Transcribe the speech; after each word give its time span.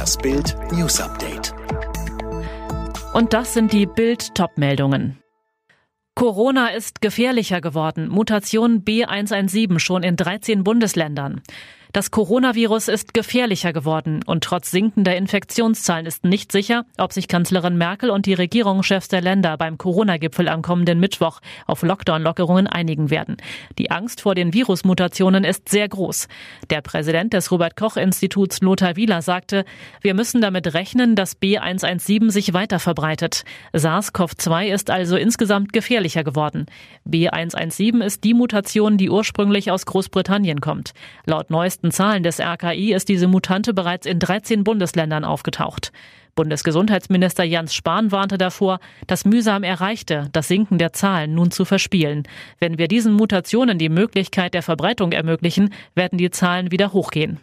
Das 0.00 0.16
Bild 0.16 0.56
News 0.72 0.98
Update. 0.98 1.52
Und 3.12 3.34
das 3.34 3.52
sind 3.52 3.70
die 3.70 3.84
Bild 3.84 4.34
Topmeldungen. 4.34 5.18
Corona 6.14 6.68
ist 6.68 7.02
gefährlicher 7.02 7.60
geworden. 7.60 8.08
Mutation 8.08 8.82
B117 8.82 9.78
schon 9.78 10.02
in 10.02 10.16
13 10.16 10.64
Bundesländern. 10.64 11.42
Das 11.92 12.12
Coronavirus 12.12 12.86
ist 12.86 13.14
gefährlicher 13.14 13.72
geworden 13.72 14.20
und 14.24 14.44
trotz 14.44 14.70
sinkender 14.70 15.16
Infektionszahlen 15.16 16.06
ist 16.06 16.22
nicht 16.22 16.52
sicher, 16.52 16.84
ob 16.98 17.12
sich 17.12 17.26
Kanzlerin 17.26 17.76
Merkel 17.76 18.10
und 18.10 18.26
die 18.26 18.34
Regierungschefs 18.34 19.08
der 19.08 19.20
Länder 19.20 19.56
beim 19.56 19.76
Corona-Gipfel 19.76 20.48
am 20.48 20.62
kommenden 20.62 21.00
Mittwoch 21.00 21.40
auf 21.66 21.82
Lockdown-Lockerungen 21.82 22.68
einigen 22.68 23.10
werden. 23.10 23.38
Die 23.76 23.90
Angst 23.90 24.20
vor 24.20 24.36
den 24.36 24.54
Virusmutationen 24.54 25.42
ist 25.42 25.68
sehr 25.68 25.88
groß. 25.88 26.28
Der 26.70 26.80
Präsident 26.80 27.32
des 27.32 27.50
Robert-Koch-Instituts 27.50 28.60
Lothar 28.60 28.94
Wieler 28.94 29.20
sagte, 29.20 29.64
wir 30.00 30.14
müssen 30.14 30.40
damit 30.40 30.72
rechnen, 30.74 31.16
dass 31.16 31.40
B117 31.40 32.30
sich 32.30 32.52
weiter 32.52 32.78
verbreitet. 32.78 33.42
SARS-CoV-2 33.72 34.66
ist 34.66 34.90
also 34.90 35.16
insgesamt 35.16 35.72
gefährlicher 35.72 36.22
geworden. 36.22 36.66
B117 37.04 38.00
ist 38.00 38.22
die 38.22 38.34
Mutation, 38.34 38.96
die 38.96 39.10
ursprünglich 39.10 39.72
aus 39.72 39.86
Großbritannien 39.86 40.60
kommt. 40.60 40.92
Laut 41.26 41.50
neuesten 41.50 41.79
neuesten 41.80 41.92
Zahlen 41.92 42.22
des 42.22 42.40
RKI 42.40 42.92
ist 42.92 43.08
diese 43.08 43.26
Mutante 43.26 43.72
bereits 43.72 44.06
in 44.06 44.18
13 44.18 44.64
Bundesländern 44.64 45.24
aufgetaucht. 45.24 45.92
Bundesgesundheitsminister 46.34 47.42
Jens 47.42 47.74
Spahn 47.74 48.12
warnte 48.12 48.36
davor, 48.36 48.80
das 49.06 49.24
mühsam 49.24 49.62
Erreichte, 49.62 50.28
das 50.32 50.48
Sinken 50.48 50.76
der 50.76 50.92
Zahlen 50.92 51.34
nun 51.34 51.50
zu 51.50 51.64
verspielen. 51.64 52.24
Wenn 52.58 52.76
wir 52.76 52.86
diesen 52.86 53.14
Mutationen 53.14 53.78
die 53.78 53.88
Möglichkeit 53.88 54.52
der 54.52 54.62
Verbreitung 54.62 55.12
ermöglichen, 55.12 55.72
werden 55.94 56.18
die 56.18 56.30
Zahlen 56.30 56.70
wieder 56.70 56.92
hochgehen. 56.92 57.40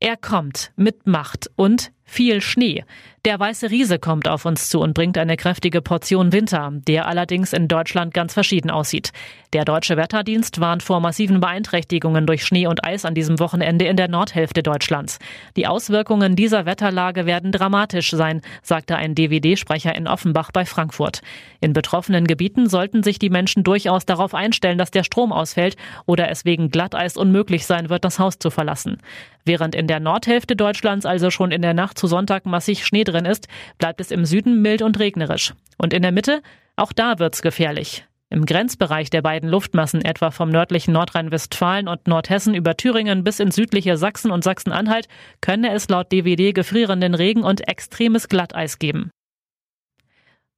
Er 0.00 0.16
kommt 0.16 0.72
mit 0.76 1.06
Macht 1.06 1.50
und 1.54 1.92
viel 2.12 2.42
Schnee. 2.42 2.84
Der 3.24 3.38
weiße 3.38 3.70
Riese 3.70 4.00
kommt 4.00 4.26
auf 4.26 4.44
uns 4.44 4.68
zu 4.68 4.80
und 4.80 4.94
bringt 4.94 5.16
eine 5.16 5.36
kräftige 5.36 5.80
Portion 5.80 6.32
Winter, 6.32 6.72
der 6.72 7.06
allerdings 7.06 7.52
in 7.52 7.68
Deutschland 7.68 8.12
ganz 8.12 8.34
verschieden 8.34 8.68
aussieht. 8.68 9.12
Der 9.52 9.64
deutsche 9.64 9.96
Wetterdienst 9.96 10.60
warnt 10.60 10.82
vor 10.82 10.98
massiven 10.98 11.38
Beeinträchtigungen 11.38 12.26
durch 12.26 12.44
Schnee 12.44 12.66
und 12.66 12.84
Eis 12.84 13.04
an 13.04 13.14
diesem 13.14 13.38
Wochenende 13.38 13.84
in 13.84 13.96
der 13.96 14.08
Nordhälfte 14.08 14.64
Deutschlands. 14.64 15.20
Die 15.56 15.68
Auswirkungen 15.68 16.34
dieser 16.34 16.66
Wetterlage 16.66 17.24
werden 17.24 17.52
dramatisch 17.52 18.10
sein, 18.10 18.40
sagte 18.62 18.96
ein 18.96 19.14
DWD-Sprecher 19.14 19.94
in 19.94 20.08
Offenbach 20.08 20.50
bei 20.50 20.64
Frankfurt. 20.64 21.20
In 21.60 21.74
betroffenen 21.74 22.26
Gebieten 22.26 22.68
sollten 22.68 23.04
sich 23.04 23.20
die 23.20 23.30
Menschen 23.30 23.62
durchaus 23.62 24.04
darauf 24.04 24.34
einstellen, 24.34 24.78
dass 24.78 24.90
der 24.90 25.04
Strom 25.04 25.32
ausfällt 25.32 25.76
oder 26.06 26.28
es 26.28 26.44
wegen 26.44 26.70
Glatteis 26.70 27.16
unmöglich 27.16 27.66
sein 27.66 27.88
wird, 27.88 28.04
das 28.04 28.18
Haus 28.18 28.38
zu 28.40 28.50
verlassen. 28.50 28.98
Während 29.44 29.74
in 29.74 29.88
der 29.88 29.98
Nordhälfte 30.00 30.54
Deutschlands 30.54 31.04
also 31.04 31.30
schon 31.30 31.50
in 31.50 31.62
der 31.62 31.74
Nacht 31.74 31.98
zu 32.02 32.08
Sonntag 32.08 32.46
massig 32.46 32.84
Schnee 32.84 33.04
drin 33.04 33.26
ist, 33.26 33.46
bleibt 33.78 34.00
es 34.00 34.10
im 34.10 34.24
Süden 34.24 34.60
mild 34.60 34.82
und 34.82 34.98
regnerisch. 34.98 35.54
Und 35.78 35.94
in 35.94 36.02
der 36.02 36.10
Mitte, 36.10 36.42
auch 36.74 36.92
da 36.92 37.20
wird's 37.20 37.42
gefährlich. 37.42 38.04
Im 38.28 38.44
Grenzbereich 38.44 39.08
der 39.08 39.22
beiden 39.22 39.48
Luftmassen, 39.48 40.04
etwa 40.04 40.32
vom 40.32 40.48
nördlichen 40.48 40.92
Nordrhein-Westfalen 40.94 41.86
und 41.86 42.08
Nordhessen 42.08 42.56
über 42.56 42.76
Thüringen 42.76 43.22
bis 43.22 43.38
ins 43.38 43.54
südliche 43.54 43.96
Sachsen 43.96 44.32
und 44.32 44.42
Sachsen-Anhalt, 44.42 45.06
könne 45.40 45.72
es 45.72 45.88
laut 45.88 46.10
DWD 46.10 46.52
gefrierenden 46.52 47.14
Regen 47.14 47.44
und 47.44 47.68
extremes 47.68 48.28
Glatteis 48.28 48.80
geben. 48.80 49.12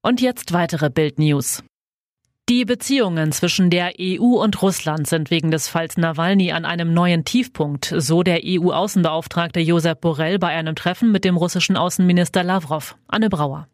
Und 0.01 0.23
jetzt 0.23 0.55
weitere 0.55 0.89
Bild-News. 0.89 1.62
Die 2.50 2.67
Beziehungen 2.67 3.33
zwischen 3.33 3.70
der 3.70 3.95
EU 3.98 4.42
und 4.42 4.61
Russland 4.61 5.06
sind 5.06 5.31
wegen 5.31 5.50
des 5.50 5.69
Falls 5.69 5.97
Nawalny 5.97 6.53
an 6.53 6.67
einem 6.67 6.92
neuen 6.92 7.25
Tiefpunkt, 7.25 7.95
so 7.97 8.23
der 8.23 8.41
EU-Außenbeauftragte 8.45 9.61
Josep 9.61 10.03
Borrell 10.03 10.39
bei 10.39 10.48
einem 10.48 10.77
Treffen 10.77 11.11
mit 11.11 11.25
dem 11.25 11.39
russischen 11.39 11.78
Außenminister 11.78 12.42
Lavrov. 12.42 12.97
Anne 13.09 13.31
Brauer. 13.31 13.67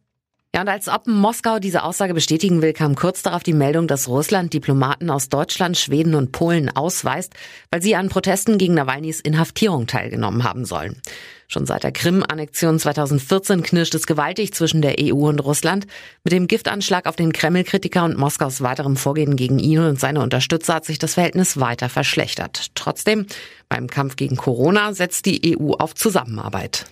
Ja, 0.52 0.62
und 0.62 0.68
als 0.68 0.88
ob 0.88 1.06
Moskau 1.06 1.60
diese 1.60 1.84
Aussage 1.84 2.12
bestätigen 2.12 2.60
will, 2.60 2.72
kam 2.72 2.96
kurz 2.96 3.22
darauf 3.22 3.44
die 3.44 3.52
Meldung, 3.52 3.86
dass 3.86 4.08
Russland 4.08 4.52
Diplomaten 4.52 5.08
aus 5.08 5.28
Deutschland, 5.28 5.78
Schweden 5.78 6.16
und 6.16 6.32
Polen 6.32 6.74
ausweist, 6.74 7.34
weil 7.70 7.80
sie 7.80 7.94
an 7.94 8.08
Protesten 8.08 8.58
gegen 8.58 8.74
Nawalnys 8.74 9.20
Inhaftierung 9.20 9.86
teilgenommen 9.86 10.42
haben 10.42 10.64
sollen. 10.64 11.00
Schon 11.46 11.66
seit 11.66 11.84
der 11.84 11.92
Krim-Annexion 11.92 12.80
2014 12.80 13.62
knirscht 13.62 13.94
es 13.94 14.08
gewaltig 14.08 14.52
zwischen 14.52 14.82
der 14.82 14.96
EU 15.00 15.28
und 15.28 15.38
Russland. 15.38 15.86
Mit 16.24 16.32
dem 16.32 16.48
Giftanschlag 16.48 17.06
auf 17.06 17.16
den 17.16 17.32
Kreml-Kritiker 17.32 18.04
und 18.04 18.18
Moskaus 18.18 18.60
weiterem 18.60 18.96
Vorgehen 18.96 19.36
gegen 19.36 19.60
ihn 19.60 19.78
und 19.78 20.00
seine 20.00 20.20
Unterstützer 20.20 20.74
hat 20.74 20.84
sich 20.84 20.98
das 20.98 21.14
Verhältnis 21.14 21.60
weiter 21.60 21.88
verschlechtert. 21.88 22.72
Trotzdem, 22.74 23.26
beim 23.68 23.86
Kampf 23.86 24.16
gegen 24.16 24.36
Corona 24.36 24.94
setzt 24.94 25.26
die 25.26 25.56
EU 25.56 25.74
auf 25.74 25.94
Zusammenarbeit. 25.94 26.86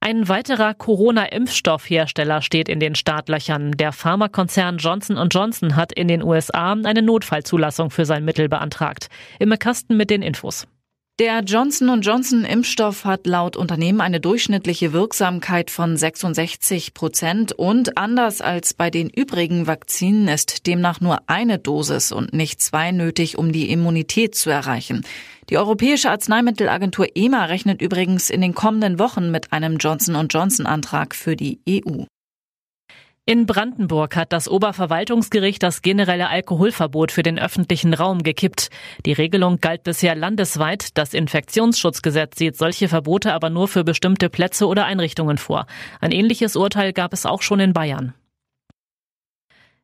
Ein 0.00 0.28
weiterer 0.28 0.74
Corona-Impfstoffhersteller 0.74 2.40
steht 2.40 2.68
in 2.68 2.78
den 2.78 2.94
Startlöchern. 2.94 3.72
Der 3.72 3.92
Pharmakonzern 3.92 4.78
Johnson 4.78 5.18
Johnson 5.34 5.74
hat 5.74 5.92
in 5.92 6.06
den 6.06 6.22
USA 6.22 6.72
eine 6.72 7.02
Notfallzulassung 7.02 7.90
für 7.90 8.04
sein 8.04 8.24
Mittel 8.24 8.48
beantragt. 8.48 9.08
Im 9.40 9.50
Kasten 9.58 9.96
mit 9.96 10.10
den 10.10 10.22
Infos. 10.22 10.66
Der 11.18 11.40
Johnson 11.40 12.00
Johnson 12.00 12.44
Impfstoff 12.44 13.04
hat 13.04 13.26
laut 13.26 13.56
Unternehmen 13.56 14.00
eine 14.00 14.20
durchschnittliche 14.20 14.92
Wirksamkeit 14.92 15.68
von 15.68 15.96
66 15.96 16.94
Prozent 16.94 17.50
und 17.50 17.98
anders 17.98 18.40
als 18.40 18.72
bei 18.72 18.88
den 18.88 19.10
übrigen 19.10 19.66
Vakzinen 19.66 20.28
ist 20.28 20.68
demnach 20.68 21.00
nur 21.00 21.18
eine 21.26 21.58
Dosis 21.58 22.12
und 22.12 22.34
nicht 22.34 22.62
zwei 22.62 22.92
nötig, 22.92 23.36
um 23.36 23.50
die 23.50 23.72
Immunität 23.72 24.36
zu 24.36 24.48
erreichen. 24.48 25.04
Die 25.50 25.58
Europäische 25.58 26.08
Arzneimittelagentur 26.08 27.08
EMA 27.16 27.46
rechnet 27.46 27.82
übrigens 27.82 28.30
in 28.30 28.40
den 28.40 28.54
kommenden 28.54 29.00
Wochen 29.00 29.32
mit 29.32 29.52
einem 29.52 29.78
Johnson 29.78 30.28
Johnson 30.28 30.66
Antrag 30.66 31.16
für 31.16 31.34
die 31.34 31.58
EU. 31.68 32.04
In 33.28 33.44
Brandenburg 33.44 34.16
hat 34.16 34.32
das 34.32 34.48
Oberverwaltungsgericht 34.48 35.62
das 35.62 35.82
generelle 35.82 36.30
Alkoholverbot 36.30 37.12
für 37.12 37.22
den 37.22 37.38
öffentlichen 37.38 37.92
Raum 37.92 38.22
gekippt. 38.22 38.70
Die 39.04 39.12
Regelung 39.12 39.60
galt 39.60 39.82
bisher 39.82 40.14
landesweit. 40.14 40.96
Das 40.96 41.12
Infektionsschutzgesetz 41.12 42.38
sieht 42.38 42.56
solche 42.56 42.88
Verbote 42.88 43.34
aber 43.34 43.50
nur 43.50 43.68
für 43.68 43.84
bestimmte 43.84 44.30
Plätze 44.30 44.66
oder 44.66 44.86
Einrichtungen 44.86 45.36
vor. 45.36 45.66
Ein 46.00 46.12
ähnliches 46.12 46.56
Urteil 46.56 46.94
gab 46.94 47.12
es 47.12 47.26
auch 47.26 47.42
schon 47.42 47.60
in 47.60 47.74
Bayern. 47.74 48.14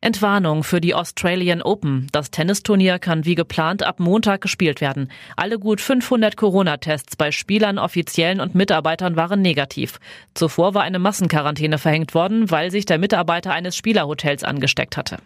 Entwarnung 0.05 0.65
für 0.65 0.81
die 0.81 0.95
Australian 0.95 1.63
Open. 1.63 2.09
Das 2.13 2.31
Tennisturnier 2.31 2.99
kann 2.99 3.25
wie 3.25 3.35
geplant 3.35 3.83
ab 3.83 4.01
Montag 4.01 4.43
gespielt 4.43 4.81
werden. 4.81 5.11
Alle 5.37 5.59
gut 5.59 5.81
500 5.81 6.37
Corona-Tests 6.37 7.17
bei 7.17 7.33
Spielern, 7.33 7.79
Offiziellen 7.79 8.41
und 8.41 8.55
Mitarbeitern 8.55 9.17
waren 9.17 9.41
negativ. 9.41 9.99
Zuvor 10.35 10.75
war 10.75 10.83
eine 10.83 10.99
Massenquarantäne 10.99 11.79
verhängt 11.79 12.15
worden, 12.15 12.51
weil 12.51 12.71
sich 12.71 12.85
der 12.85 12.99
Mitarbeiter 12.99 13.53
eines 13.53 13.77
Spielerhotels 13.77 14.45
angesteckt 14.45 14.97
hatte. 14.97 15.19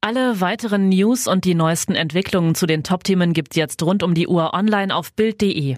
Alle 0.00 0.40
weiteren 0.40 0.88
News 0.88 1.26
und 1.26 1.44
die 1.44 1.54
neuesten 1.54 1.94
Entwicklungen 1.94 2.54
zu 2.54 2.66
den 2.66 2.82
Top-Themen 2.84 3.32
gibt's 3.32 3.56
jetzt 3.56 3.82
rund 3.82 4.02
um 4.02 4.14
die 4.14 4.28
Uhr 4.28 4.54
online 4.54 4.94
auf 4.94 5.12
Bild.de. 5.12 5.76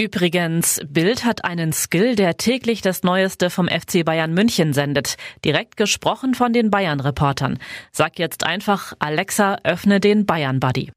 Übrigens, 0.00 0.80
Bild 0.88 1.26
hat 1.26 1.44
einen 1.44 1.74
Skill, 1.74 2.16
der 2.16 2.38
täglich 2.38 2.80
das 2.80 3.02
Neueste 3.02 3.50
vom 3.50 3.68
FC 3.68 4.02
Bayern 4.02 4.32
München 4.32 4.72
sendet. 4.72 5.18
Direkt 5.44 5.76
gesprochen 5.76 6.32
von 6.32 6.54
den 6.54 6.70
Bayern-Reportern. 6.70 7.58
Sag 7.92 8.18
jetzt 8.18 8.46
einfach, 8.46 8.94
Alexa, 8.98 9.58
öffne 9.62 10.00
den 10.00 10.24
Bayern-Buddy. 10.24 10.92